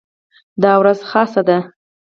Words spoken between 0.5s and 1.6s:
دا ورځ خاصه ده.